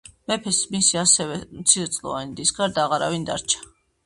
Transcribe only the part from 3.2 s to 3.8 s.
დარჩა.